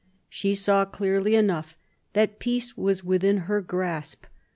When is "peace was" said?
2.39-3.03